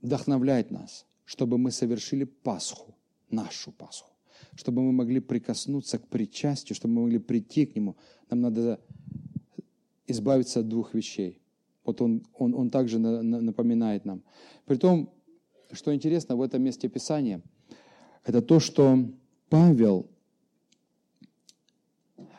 [0.00, 2.94] вдохновляет нас, чтобы мы совершили Пасху,
[3.30, 4.10] нашу Пасху,
[4.54, 7.96] чтобы мы могли прикоснуться к причастию, чтобы мы могли прийти к Нему.
[8.30, 8.80] Нам надо
[10.06, 11.40] избавиться от двух вещей.
[11.84, 14.22] Вот он, он, он также напоминает нам.
[14.66, 15.10] Притом,
[15.72, 17.42] что интересно в этом месте Писания,
[18.24, 19.10] это то, что
[19.48, 20.06] Павел,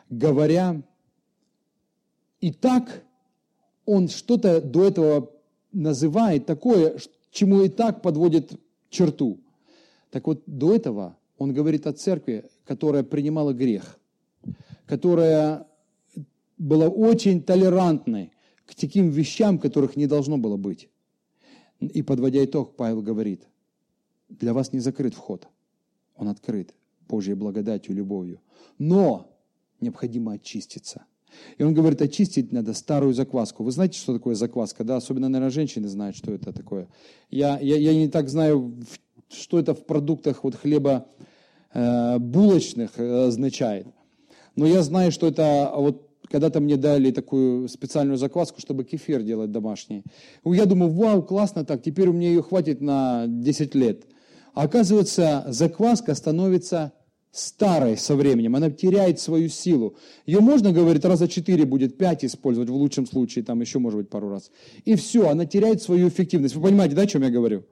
[0.08, 0.82] говоря
[2.40, 3.04] и так,
[3.84, 5.30] он что-то до этого
[5.72, 6.98] называет такое,
[7.30, 8.52] чему и так подводит
[8.88, 9.40] черту.
[10.10, 13.98] Так вот, до этого он говорит о церкви, которая принимала грех,
[14.86, 15.66] которая
[16.58, 18.32] была очень толерантной
[18.66, 20.88] к таким вещам, которых не должно было быть.
[21.80, 23.46] И подводя итог, Павел говорит,
[24.28, 25.48] для вас не закрыт вход,
[26.16, 26.74] он открыт
[27.08, 28.40] Божьей благодатью, любовью.
[28.78, 29.30] Но
[29.80, 31.04] необходимо очиститься.
[31.58, 33.64] И он говорит, очистить надо старую закваску.
[33.64, 34.84] Вы знаете, что такое закваска?
[34.84, 36.88] Да, особенно, наверное, женщины знают, что это такое.
[37.30, 38.76] Я, я, я не так знаю,
[39.28, 41.06] что это в продуктах вот хлеба
[41.72, 43.86] э, булочных э, означает.
[44.56, 49.50] Но я знаю, что это вот когда-то мне дали такую специальную закваску, чтобы кефир делать
[49.50, 50.04] домашний.
[50.44, 54.04] Я думаю, вау, классно так, теперь у меня ее хватит на 10 лет.
[54.54, 56.92] А оказывается, закваска становится
[57.32, 59.96] старой со временем, она теряет свою силу.
[60.24, 64.08] Ее можно, говорит, раза четыре будет, пять использовать, в лучшем случае, там еще, может быть,
[64.08, 64.50] пару раз.
[64.84, 66.54] И все, она теряет свою эффективность.
[66.54, 67.64] Вы понимаете, да, о чем я говорю?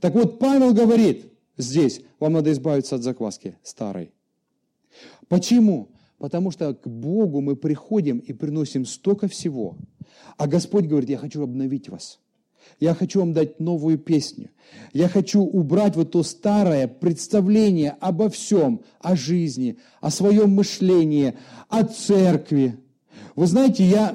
[0.00, 4.12] Так вот, Павел говорит здесь, вам надо избавиться от закваски старой.
[5.28, 5.88] Почему?
[6.20, 9.78] Потому что к Богу мы приходим и приносим столько всего.
[10.36, 12.20] А Господь говорит, я хочу обновить вас.
[12.78, 14.50] Я хочу вам дать новую песню.
[14.92, 21.38] Я хочу убрать вот то старое представление обо всем, о жизни, о своем мышлении,
[21.70, 22.78] о церкви.
[23.34, 24.14] Вы знаете, я,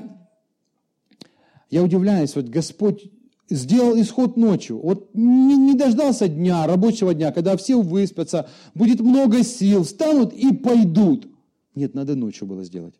[1.71, 3.09] я удивляюсь, вот Господь
[3.49, 4.79] сделал исход ночью.
[4.79, 10.53] Вот не, не дождался дня, рабочего дня, когда все выспятся, будет много сил, встанут и
[10.53, 11.29] пойдут.
[11.75, 12.95] Нет, надо ночью было сделать.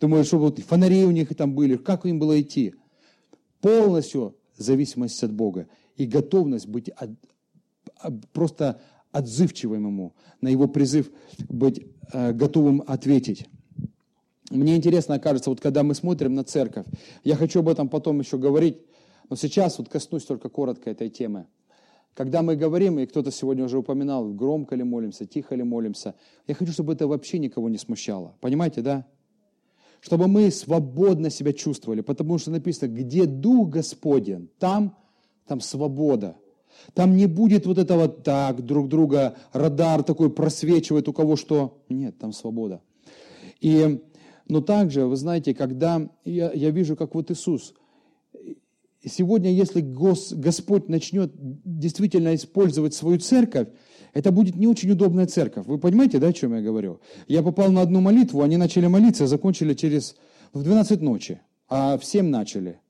[0.00, 2.74] Думаю, что вот фонари у них там были, как им было идти?
[3.60, 7.10] Полностью зависимость от Бога и готовность быть от,
[8.32, 8.80] просто
[9.12, 11.10] отзывчивым Ему, на Его призыв
[11.48, 13.46] быть э, готовым ответить.
[14.50, 16.86] Мне интересно, кажется, вот когда мы смотрим на церковь,
[17.24, 18.78] я хочу об этом потом еще говорить,
[19.28, 21.46] но сейчас вот коснусь только коротко этой темы–
[22.14, 26.14] когда мы говорим, и кто-то сегодня уже упоминал, громко ли молимся, тихо ли молимся,
[26.46, 28.34] я хочу, чтобы это вообще никого не смущало.
[28.40, 29.06] Понимаете, да?
[30.00, 34.96] Чтобы мы свободно себя чувствовали, потому что написано, где Дух Господен, там,
[35.46, 36.36] там свобода.
[36.94, 41.82] Там не будет вот этого так, друг друга, радар такой просвечивает у кого что.
[41.88, 42.80] Нет, там свобода.
[43.60, 44.00] И,
[44.48, 47.74] но также, вы знаете, когда я, я вижу, как вот Иисус,
[49.04, 53.68] сегодня, если Гос, Господь начнет действительно использовать свою церковь,
[54.12, 55.66] это будет не очень удобная церковь.
[55.66, 57.00] Вы понимаете, да, о чем я говорю?
[57.28, 60.16] Я попал на одну молитву, они начали молиться, закончили через
[60.52, 62.80] в 12 ночи, а в 7 начали.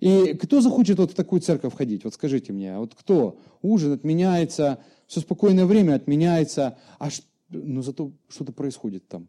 [0.00, 2.04] И кто захочет вот в такую церковь ходить?
[2.04, 3.38] Вот скажите мне, а вот кто?
[3.62, 7.08] Ужин отменяется, все спокойное время отменяется, а
[7.50, 9.28] ну зато что-то происходит там.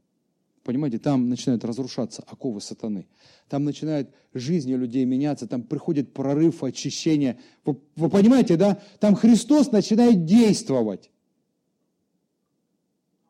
[0.64, 3.08] Понимаете, там начинают разрушаться оковы сатаны.
[3.48, 7.40] Там начинает жизнь людей меняться, там приходит прорыв, очищение.
[7.66, 8.82] Вы, вы понимаете, да?
[9.00, 11.10] Там Христос начинает действовать.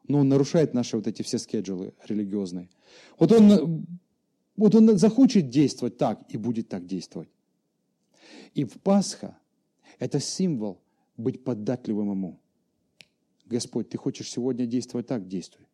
[0.07, 2.67] Но он нарушает наши вот эти все скеджулы религиозные.
[3.19, 3.85] Вот он,
[4.57, 7.29] вот он захочет действовать так и будет так действовать.
[8.55, 9.37] И в Пасха
[9.99, 10.81] это символ
[11.15, 12.39] быть податливым ему.
[13.45, 15.68] Господь, ты хочешь сегодня действовать так, действуй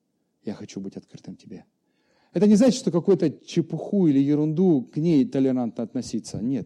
[0.45, 1.65] я хочу быть открытым тебе.
[2.33, 6.41] Это не значит, что какую-то чепуху или ерунду к ней толерантно относиться.
[6.41, 6.65] Нет.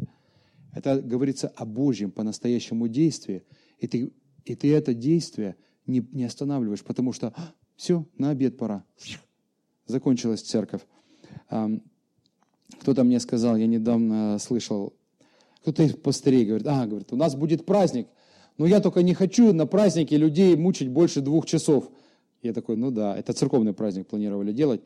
[0.73, 3.43] Это говорится о Божьем по-настоящему действии.
[3.79, 4.11] И ты,
[4.45, 8.83] и ты это действие не, не останавливаешь, потому что а, все, на обед пора.
[9.85, 10.81] Закончилась церковь.
[11.47, 14.93] Кто-то мне сказал, я недавно слышал,
[15.61, 18.07] кто-то из пастырей говорит, а, говорит, у нас будет праздник,
[18.57, 21.89] но я только не хочу на празднике людей мучить больше двух часов.
[22.41, 24.81] Я такой, ну да, это церковный праздник планировали делать.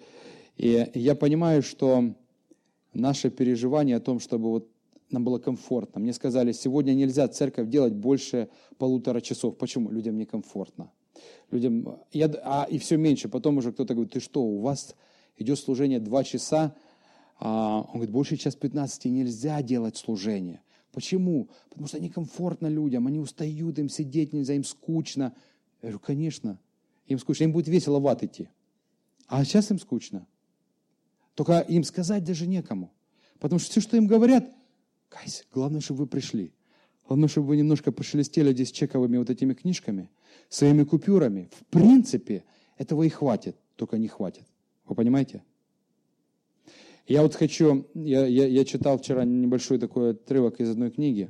[0.58, 2.14] И я понимаю, что
[2.94, 4.70] наше переживание о том, чтобы вот
[5.10, 6.02] нам было комфортно.
[6.02, 9.58] Мне сказали, сегодня нельзя церковь делать больше полутора часов.
[9.58, 9.92] Почему?
[9.92, 10.92] Людям некомфортно.
[11.52, 13.30] Людям, я, а, и все меньше.
[13.30, 14.96] Потом уже кто-то говорит, ты что, у вас
[15.38, 16.76] идет служение два часа,
[17.40, 20.62] а, он говорит, больше час 15 нельзя делать служение.
[20.92, 21.50] Почему?
[21.70, 25.36] Потому что некомфортно людям, они устают, им сидеть нельзя, им скучно.
[25.82, 26.60] Я говорю, конечно,
[27.06, 28.50] им скучно, им будет весело в ад идти.
[29.28, 30.28] А сейчас им скучно.
[31.36, 32.94] Только им сказать даже некому.
[33.40, 34.50] Потому что все, что им говорят,
[35.10, 36.54] кайся, главное, чтобы вы пришли.
[37.08, 40.10] Главное, чтобы вы немножко пошелестели здесь чековыми вот этими книжками,
[40.50, 41.50] своими купюрами.
[41.52, 42.46] В принципе,
[42.78, 44.46] этого и хватит, только не хватит.
[44.86, 45.44] Вы понимаете?
[47.06, 51.30] Я вот хочу, я, я, я читал вчера небольшой такой отрывок из одной книги,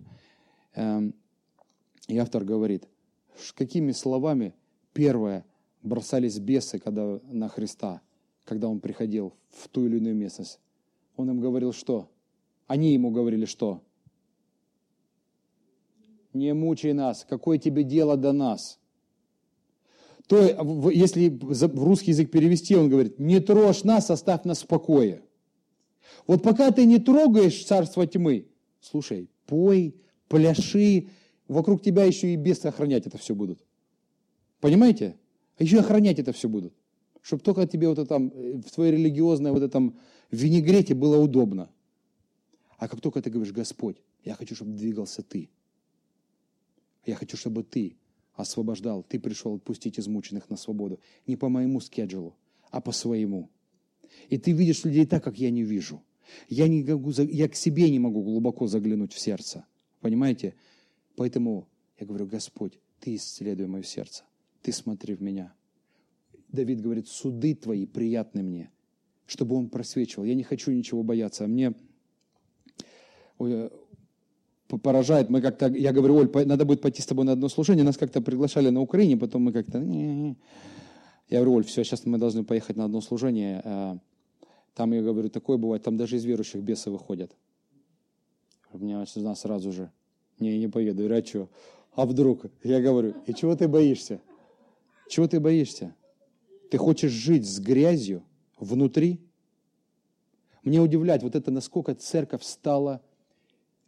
[0.76, 1.16] эм,
[2.08, 2.88] и автор говорит,
[3.56, 4.54] какими словами
[4.94, 5.46] первое
[5.84, 8.02] бросались бесы когда, на Христа,
[8.46, 10.60] когда он приходил в ту или иную местность.
[11.16, 12.10] Он им говорил что?
[12.66, 13.82] Они ему говорили что?
[16.34, 18.80] Не мучай нас, какое тебе дело до нас?
[20.28, 25.22] То, если в русский язык перевести, он говорит, не трожь нас, оставь нас в покое.
[26.26, 28.48] Вот пока ты не трогаешь царство тьмы,
[28.80, 29.96] слушай, пой,
[30.30, 31.10] пляши,
[31.48, 33.60] вокруг тебя еще и бесы охранять это все будут.
[34.62, 35.18] Понимаете?
[35.58, 36.74] А еще охранять это все будут.
[37.22, 39.98] Чтобы только тебе вот это, в твоей религиозной вот этом
[40.32, 41.70] винегрете было удобно.
[42.78, 45.50] А как только ты говоришь, Господь, я хочу, чтобы двигался ты.
[47.06, 47.96] Я хочу, чтобы ты
[48.36, 51.00] освобождал, ты пришел отпустить измученных на свободу.
[51.28, 52.36] Не по моему скеджулу,
[52.72, 53.50] а по своему.
[54.30, 56.04] И ты видишь людей так, как я не вижу.
[56.50, 59.66] Я, не могу, я к себе не могу глубоко заглянуть в сердце.
[60.02, 60.56] Понимаете?
[61.16, 61.68] Поэтому
[62.00, 64.24] я говорю, Господь, Ты исследуй мое сердце.
[64.64, 65.54] Ты смотри в меня.
[66.48, 68.72] Давид говорит, суды Твои приятны мне,
[69.28, 70.26] чтобы он просвечивал.
[70.26, 71.44] Я не хочу ничего бояться.
[71.44, 71.74] А мне
[74.82, 75.30] поражает.
[75.30, 77.84] Мы как-то, я говорю, Оль, надо будет пойти с тобой на одно служение.
[77.84, 79.80] Нас как-то приглашали на Украине, потом мы как-то...
[81.30, 83.62] Я говорю, Оль, все, сейчас мы должны поехать на одно служение.
[83.66, 83.98] А
[84.76, 87.36] там, я говорю, такое бывает, там даже из верующих бесы выходят.
[88.72, 89.92] У меня жена сразу же,
[90.40, 91.08] не, не поеду.
[91.08, 91.50] Я что?
[91.96, 92.46] А вдруг?
[92.64, 94.22] Я говорю, и чего ты боишься?
[95.08, 95.96] Чего ты боишься?
[96.72, 98.24] Ты хочешь жить с грязью
[98.58, 99.20] внутри?
[100.64, 103.02] Мне удивлять, вот это насколько церковь стала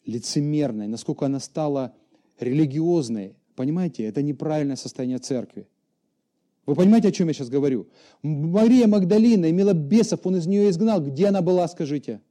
[0.06, 1.96] лицемерной, насколько она стала
[2.40, 3.36] религиозной.
[3.56, 5.68] Понимаете, это неправильное состояние церкви.
[6.66, 7.88] Вы понимаете, о чем я сейчас говорю?
[8.24, 11.00] Мария Магдалина имела бесов, он из нее изгнал.
[11.00, 12.22] Где она была, скажите?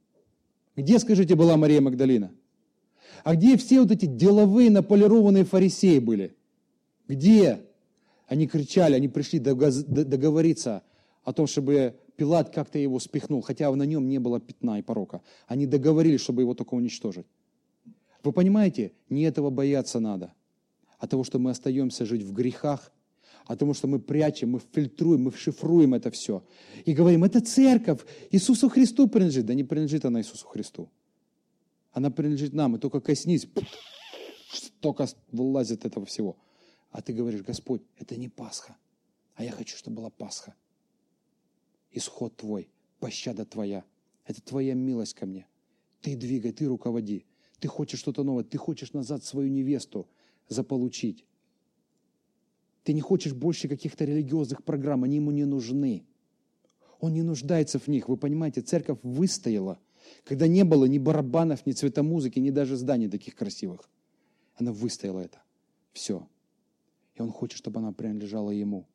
[0.75, 2.31] Где, скажите, была Мария Магдалина?
[3.23, 6.35] А где все вот эти деловые наполированные фарисеи были?
[7.07, 7.61] Где?
[8.27, 10.83] Они кричали, они пришли договориться
[11.23, 15.21] о том, чтобы Пилат как-то его спихнул, хотя на нем не было пятна и порока.
[15.47, 17.25] Они договорились, чтобы его только уничтожить.
[18.23, 20.33] Вы понимаете, не этого бояться надо,
[20.97, 22.91] а того, что мы остаемся жить в грехах,
[23.45, 26.43] а тому, что мы прячем, мы фильтруем, мы шифруем это все.
[26.85, 27.99] И говорим, это церковь,
[28.31, 29.45] Иисусу Христу принадлежит.
[29.45, 30.89] Да не принадлежит она Иисусу Христу.
[31.91, 33.47] Она принадлежит нам, и только коснись,
[34.51, 36.37] столько вылазит этого всего.
[36.95, 38.77] А ты говоришь, Господь, это не Пасха,
[39.33, 40.55] а я хочу, чтобы была Пасха.
[41.91, 42.69] Исход Твой,
[43.01, 43.83] пощада Твоя,
[44.25, 45.45] это Твоя милость ко мне.
[45.99, 47.25] Ты двигай, Ты руководи.
[47.59, 50.07] Ты хочешь что-то новое, ты хочешь назад свою невесту
[50.47, 51.25] заполучить.
[52.85, 56.05] Ты не хочешь больше каких-то религиозных программ, они ему не нужны.
[57.01, 58.07] Он не нуждается в них.
[58.07, 59.79] Вы понимаете, церковь выстояла,
[60.23, 63.89] когда не было ни барабанов, ни цвета музыки, ни даже зданий таких красивых.
[64.55, 65.41] Она выстояла это.
[65.91, 66.25] Все.
[67.15, 68.87] И он хочет, чтобы она принадлежала ему.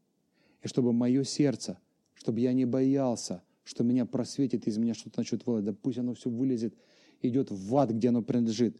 [0.62, 1.78] И чтобы мое сердце,
[2.14, 5.66] чтобы я не боялся, что меня просветит, из меня что-то начнет вылазить.
[5.66, 6.74] Да пусть оно все вылезет
[7.22, 8.76] идет в ад, где оно принадлежит.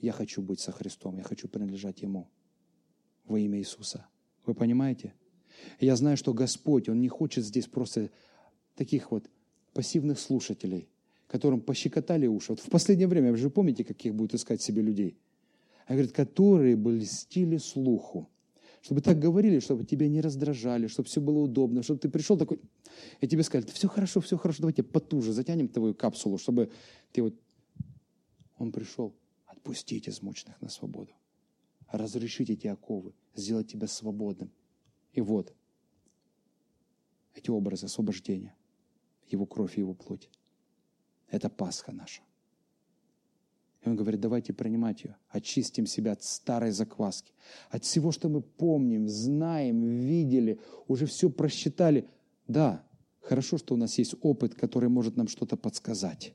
[0.00, 2.28] Я хочу быть со Христом, я хочу принадлежать Ему
[3.24, 4.06] во имя Иисуса.
[4.44, 5.14] Вы понимаете?
[5.80, 8.10] Я знаю, что Господь, Он не хочет здесь просто
[8.74, 9.28] таких вот
[9.72, 10.88] пассивных слушателей,
[11.28, 12.52] которым пощекотали уши.
[12.52, 15.16] Вот в последнее время, вы же помните, каких будут искать себе людей?
[15.86, 18.28] А говорит, которые бы льстили слуху.
[18.86, 22.60] Чтобы так говорили, чтобы тебя не раздражали, чтобы все было удобно, чтобы ты пришел такой,
[23.20, 26.70] и тебе сказали, все хорошо, все хорошо, давайте потуже затянем твою капсулу, чтобы
[27.10, 27.34] ты вот
[28.58, 29.12] он пришел
[29.46, 31.10] отпустить измученных на свободу,
[31.90, 34.52] разрешить эти оковы, сделать тебя свободным.
[35.14, 35.52] И вот
[37.34, 38.54] эти образы освобождения,
[39.26, 40.30] Его кровь и Его плоть.
[41.26, 42.22] Это Пасха наша.
[43.86, 47.32] И он говорит, давайте принимать ее, очистим себя от старой закваски,
[47.70, 52.06] от всего, что мы помним, знаем, видели, уже все просчитали.
[52.48, 52.84] Да,
[53.20, 56.34] хорошо, что у нас есть опыт, который может нам что-то подсказать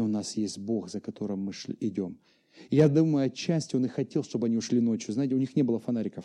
[0.00, 2.16] но у нас есть Бог, за которым мы шли, идем.
[2.70, 5.12] Я думаю, отчасти Он и хотел, чтобы они ушли ночью.
[5.12, 6.24] Знаете, у них не было фонариков.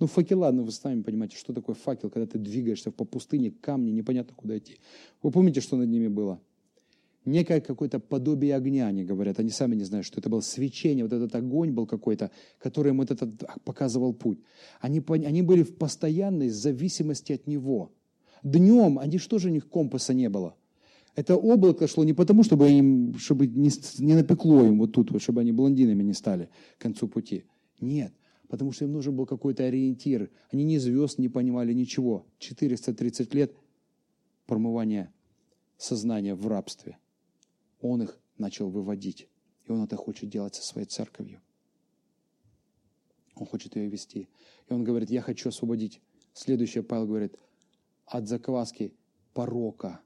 [0.00, 3.90] Ну, факела, ну вы сами понимаете, что такое факел, когда ты двигаешься по пустыне, камни,
[3.90, 4.80] непонятно куда идти.
[5.22, 6.40] Вы помните, что над ними было?
[7.24, 11.12] Некое какое-то подобие огня, они говорят, они сами не знают, что это было свечение, вот
[11.12, 13.30] этот огонь был какой-то, который им вот этот
[13.64, 14.40] показывал путь.
[14.80, 17.92] Они, они были в постоянной зависимости от него.
[18.42, 20.54] Днем, они что же у них компаса не было?
[21.16, 25.22] Это облако шло не потому, чтобы, им, чтобы не, не напекло им вот тут, вот,
[25.22, 27.44] чтобы они блондинами не стали к концу пути.
[27.80, 28.12] Нет,
[28.48, 30.30] потому что им нужен был какой-то ориентир.
[30.50, 32.26] Они ни звезд не понимали, ничего.
[32.38, 33.54] 430 лет
[34.46, 35.12] промывания
[35.76, 36.98] сознания в рабстве.
[37.86, 39.28] Он их начал выводить.
[39.66, 41.42] И он это хочет делать со своей церковью.
[43.34, 44.30] Он хочет ее вести.
[44.68, 46.00] И он говорит, я хочу освободить.
[46.32, 47.36] Следующее Павел говорит,
[48.06, 48.94] от закваски
[49.34, 50.00] порока.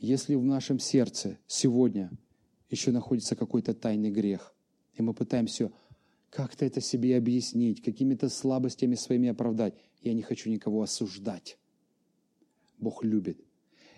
[0.00, 2.10] Если в нашем сердце сегодня
[2.68, 4.52] еще находится какой-то тайный грех,
[4.94, 5.70] и мы пытаемся
[6.30, 11.58] как-то это себе объяснить, какими-то слабостями своими оправдать, я не хочу никого осуждать.
[12.78, 13.38] Бог любит.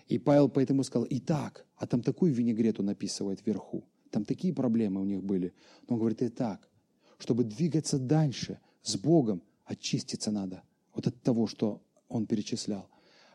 [0.07, 5.05] И Павел поэтому сказал, итак, а там такую винегрету написывает вверху, там такие проблемы у
[5.05, 5.53] них были.
[5.87, 6.69] Но он говорит, итак,
[7.17, 10.63] чтобы двигаться дальше с Богом, очиститься надо
[10.93, 12.89] вот от того, что он перечислял,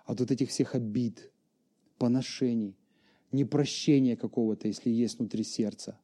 [0.07, 1.31] от вот этих всех обид,
[1.99, 2.77] поношений,
[3.33, 5.99] непрощения какого-то, если есть внутри сердца.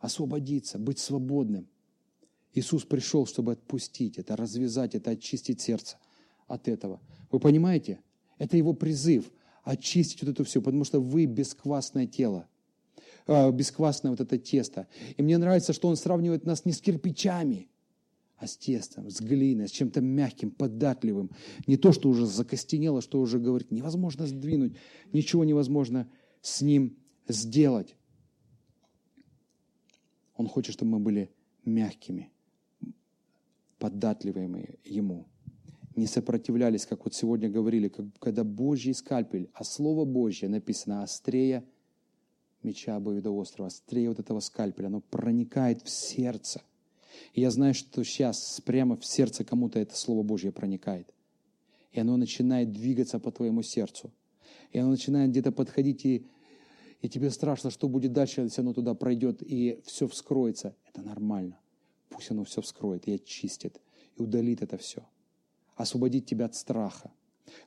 [0.00, 1.68] Освободиться, быть свободным.
[2.52, 5.98] Иисус пришел, чтобы отпустить это, развязать это, очистить сердце
[6.46, 7.00] от этого.
[7.30, 8.00] Вы понимаете?
[8.38, 9.30] Это его призыв
[9.66, 12.48] очистить вот это все, потому что вы бесквасное тело,
[13.26, 14.86] э, бесквасное вот это тесто.
[15.16, 17.68] И мне нравится, что он сравнивает нас не с кирпичами,
[18.36, 21.32] а с тестом, с глиной, с чем-то мягким, податливым.
[21.66, 24.76] Не то, что уже закостенело, что уже говорит, невозможно сдвинуть,
[25.12, 26.08] ничего невозможно
[26.42, 26.96] с ним
[27.26, 27.96] сделать.
[30.36, 31.32] Он хочет, чтобы мы были
[31.64, 32.30] мягкими,
[33.78, 35.26] податливыми Ему
[35.96, 41.64] не сопротивлялись, как вот сегодня говорили, как, когда Божий скальпель, а Слово Божье написано острее
[42.62, 46.62] меча острова, острее вот этого скальпеля, оно проникает в сердце.
[47.32, 51.08] И я знаю, что сейчас прямо в сердце кому-то это Слово Божье проникает.
[51.92, 54.12] И оно начинает двигаться по твоему сердцу.
[54.72, 56.26] И оно начинает где-то подходить, и,
[57.00, 60.76] и тебе страшно, что будет дальше, если оно туда пройдет, и все вскроется.
[60.92, 61.58] Это нормально.
[62.10, 63.80] Пусть оно все вскроет и очистит,
[64.16, 65.02] и удалит это все
[65.76, 67.10] освободить тебя от страха.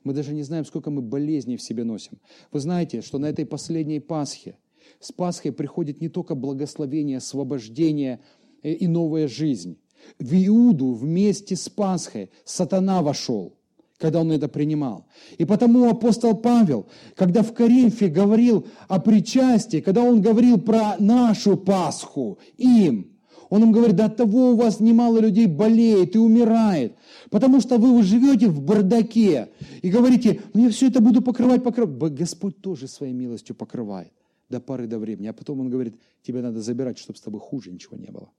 [0.04, 2.18] Мы даже не знаем, сколько мы болезней в себе носим.
[2.52, 4.56] Вы знаете, что на этой последней Пасхе
[4.98, 8.20] с Пасхой приходит не только благословение, освобождение
[8.62, 9.78] и новая жизнь.
[10.18, 13.56] В Иуду вместе с Пасхой сатана вошел,
[13.98, 15.06] когда он это принимал.
[15.38, 21.56] И потому апостол Павел, когда в Коринфе говорил о причастии, когда он говорил про нашу
[21.56, 23.19] Пасху им,
[23.50, 26.94] он им говорит, да от того у вас немало людей болеет и умирает,
[27.30, 29.50] потому что вы живете в бардаке
[29.82, 32.14] и говорите, ну я все это буду покрывать, покрывать.
[32.14, 34.12] Господь тоже своей милостью покрывает
[34.48, 35.26] до поры до времени.
[35.26, 38.30] А потом он говорит, тебе надо забирать, чтобы с тобой хуже ничего не было.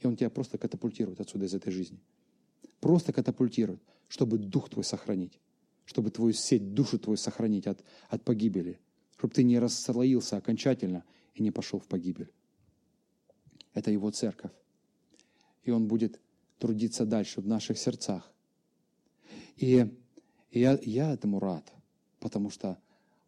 [0.00, 1.98] И он тебя просто катапультирует отсюда из этой жизни.
[2.80, 5.40] Просто катапультирует, чтобы дух твой сохранить,
[5.86, 8.78] чтобы твою сеть, душу твою сохранить от, от погибели,
[9.16, 11.02] чтобы ты не расслоился окончательно
[11.34, 12.30] и не пошел в погибель.
[13.76, 14.52] Это Его церковь.
[15.64, 16.18] И Он будет
[16.58, 18.32] трудиться дальше в наших сердцах.
[19.58, 19.86] И,
[20.50, 21.70] и я, я этому рад,
[22.18, 22.78] потому что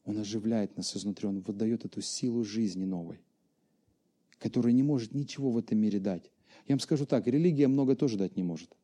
[0.06, 3.20] Он оживляет нас изнутри, Он выдает эту силу жизни новой,
[4.38, 6.30] которая не может ничего в этом мире дать.
[6.66, 8.74] Я вам скажу так, религия много тоже дать не может.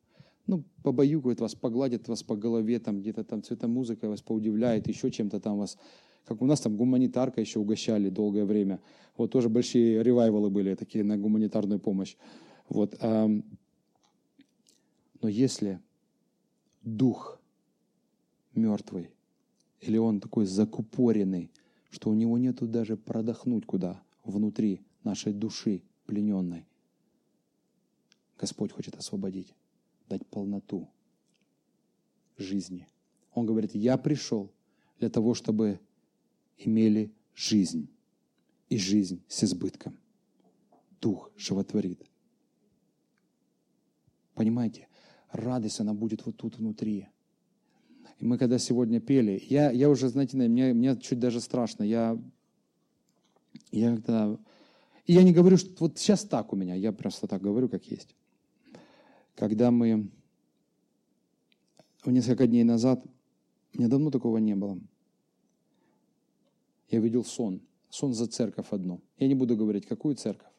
[0.45, 5.39] Ну, побаюкает вас, погладит вас по голове, там где-то там цветомузыка вас поудивляет, еще чем-то
[5.39, 5.79] там вас
[6.25, 8.79] как у нас там гуманитарка еще угощали долгое время.
[9.15, 12.15] Вот тоже большие ревайвалы были такие на гуманитарную помощь.
[12.67, 12.97] Вот.
[13.01, 13.43] Но
[15.21, 15.79] если
[16.81, 17.39] дух
[18.53, 19.11] мертвый,
[19.81, 21.51] или он такой закупоренный,
[21.89, 26.65] что у него нету даже продохнуть куда внутри нашей души плененной,
[28.37, 29.53] Господь хочет освободить,
[30.09, 30.89] дать полноту
[32.37, 32.87] жизни.
[33.33, 34.51] Он говорит, я пришел
[34.99, 35.79] для того, чтобы
[36.57, 37.89] имели жизнь,
[38.69, 39.97] и жизнь с избытком.
[41.01, 42.03] Дух животворит.
[44.33, 44.87] Понимаете?
[45.31, 47.07] Радость, она будет вот тут внутри.
[48.17, 51.83] И мы когда сегодня пели, я, я уже, знаете, мне, мне чуть даже страшно.
[51.83, 52.17] Я,
[53.71, 54.37] я когда...
[55.05, 57.85] И я не говорю, что вот сейчас так у меня, я просто так говорю, как
[57.85, 58.15] есть.
[59.35, 60.09] Когда мы
[62.05, 63.05] несколько дней назад,
[63.73, 64.79] меня давно такого не было–
[66.89, 67.61] я видел сон.
[67.89, 69.01] Сон за церковь одну.
[69.17, 70.51] Я не буду говорить, какую церковь.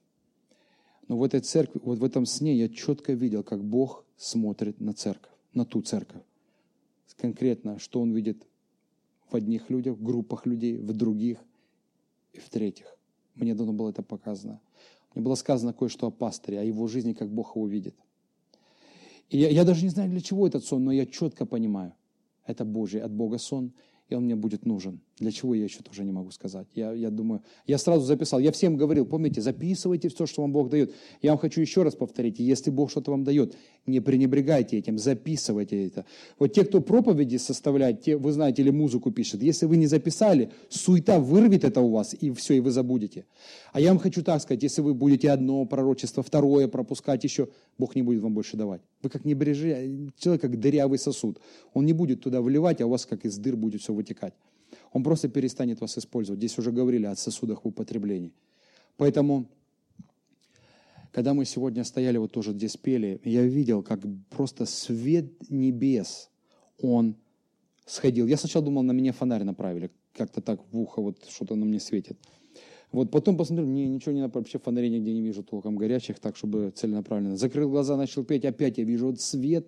[1.08, 4.92] Но в этой церкви, вот в этом сне я четко видел, как Бог смотрит на
[4.92, 6.22] церковь, на ту церковь.
[7.16, 8.46] Конкретно, что Он видит
[9.30, 11.38] в одних людях, в группах людей, в других.
[12.32, 12.96] И в-третьих,
[13.34, 14.60] мне давно было это показано.
[15.14, 17.94] Мне было сказано кое-что о пастыре, о его жизни, как Бог его видит.
[19.30, 21.94] И я, я даже не знаю, для чего этот сон, но я четко понимаю.
[22.44, 23.72] Это Божий, от Бога сон,
[24.08, 25.00] и он мне будет нужен.
[25.18, 26.66] Для чего я еще тоже не могу сказать.
[26.74, 30.68] Я, я думаю, я сразу записал, я всем говорил, помните, записывайте все, что вам Бог
[30.68, 30.92] дает.
[31.22, 33.56] Я вам хочу еще раз повторить, если Бог что-то вам дает,
[33.86, 36.04] не пренебрегайте этим, записывайте это.
[36.38, 40.50] Вот те, кто проповеди составляет, те, вы знаете, или музыку пишет, если вы не записали,
[40.68, 43.24] суета вырвет это у вас, и все, и вы забудете.
[43.72, 47.48] А я вам хочу так сказать, если вы будете одно пророчество, второе пропускать еще,
[47.78, 48.82] Бог не будет вам больше давать.
[49.02, 51.40] Вы как небрежи, человек как дырявый сосуд.
[51.72, 54.34] Он не будет туда вливать, а у вас как из дыр будет все вытекать
[54.96, 56.38] он просто перестанет вас использовать.
[56.40, 58.32] Здесь уже говорили о сосудах в употреблении.
[58.96, 59.46] Поэтому,
[61.12, 66.30] когда мы сегодня стояли, вот тоже здесь пели, я видел, как просто свет небес,
[66.80, 67.14] он
[67.84, 68.26] сходил.
[68.26, 71.78] Я сначала думал, на меня фонарь направили, как-то так в ухо вот что-то на мне
[71.78, 72.16] светит.
[72.90, 76.38] Вот потом посмотрел, мне ничего не направили, вообще фонарей нигде не вижу толком горячих, так,
[76.38, 77.36] чтобы целенаправленно.
[77.36, 79.66] Закрыл глаза, начал петь, опять я вижу вот свет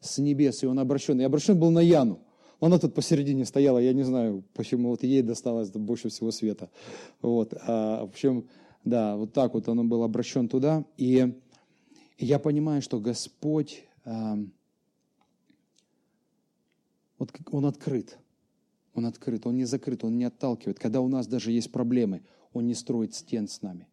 [0.00, 1.20] с небес, и он обращен.
[1.20, 2.18] И обращен был на Яну.
[2.60, 6.70] Она тут посередине стояла, я не знаю, почему вот ей досталось больше всего света.
[7.20, 8.48] Вот, а, в общем,
[8.84, 10.84] да, вот так вот он был обращен туда.
[10.96, 11.34] И
[12.18, 14.38] я понимаю, что Господь, а,
[17.18, 18.18] вот Он открыт.
[18.94, 20.78] Он открыт, Он не закрыт, Он не отталкивает.
[20.78, 22.22] Когда у нас даже есть проблемы,
[22.54, 23.88] Он не строит стен с нами.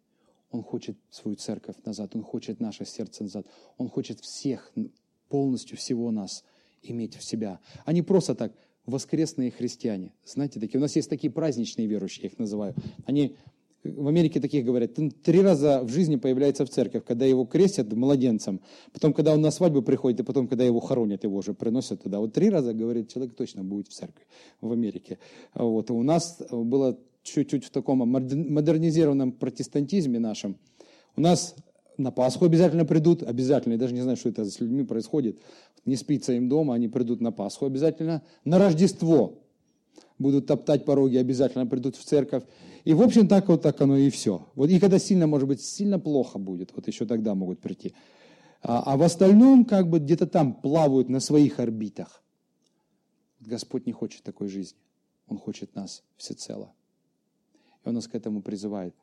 [0.51, 3.45] Он хочет свою церковь назад, Он хочет наше сердце назад.
[3.77, 4.71] Он хочет всех,
[5.27, 6.45] полностью всего нас
[6.83, 7.59] иметь в себя.
[7.85, 8.53] Они просто так,
[8.85, 10.13] воскресные христиане.
[10.25, 10.77] Знаете, такие.
[10.77, 12.75] У нас есть такие праздничные верующие, я их называю.
[13.05, 13.35] Они
[13.83, 14.91] в Америке таких говорят,
[15.23, 18.61] три раза в жизни появляется в церковь, когда его крестят младенцем,
[18.93, 22.19] потом, когда он на свадьбу приходит, и потом, когда его хоронят, его уже приносят туда.
[22.19, 24.25] Вот три раза, говорит, человек точно будет в церкви
[24.61, 25.19] в Америке.
[25.53, 25.91] Вот.
[25.91, 30.57] У нас было чуть-чуть в таком модернизированном протестантизме нашем.
[31.15, 31.55] У нас
[31.97, 35.39] на Пасху обязательно придут, обязательно, я даже не знаю, что это с людьми происходит,
[35.85, 39.43] не спится им дома, они придут на Пасху обязательно, на Рождество
[40.17, 42.43] будут топтать пороги, обязательно придут в церковь.
[42.85, 44.47] И, в общем, так вот так оно и все.
[44.55, 47.93] Вот и когда сильно, может быть, сильно плохо будет, вот еще тогда могут прийти.
[48.61, 52.23] А, а в остальном, как бы где-то там плавают на своих орбитах.
[53.39, 54.79] Господь не хочет такой жизни.
[55.27, 56.73] Он хочет нас всецело.
[57.83, 58.95] И Он нас к этому призывает.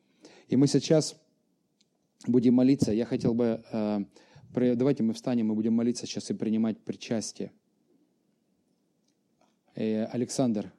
[0.48, 1.16] И мы сейчас
[2.26, 2.92] будем молиться.
[2.92, 4.04] Я хотел бы, э,
[4.53, 7.53] давайте мы встанем, мы будем молиться сейчас и принимать причастие.
[9.74, 10.72] Э, Александр.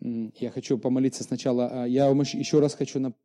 [0.00, 1.82] Я хочу помолиться сначала.
[1.82, 3.19] А, я вам еще раз хочу напомнить.